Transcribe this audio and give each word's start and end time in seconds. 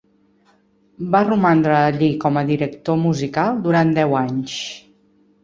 Va 1.15 1.19
romandre 1.27 1.75
allí 1.81 2.07
com 2.23 2.41
a 2.41 2.43
director 2.49 2.99
musical 3.03 3.61
durant 3.69 3.95
deu 4.01 4.19
anys. 4.25 4.59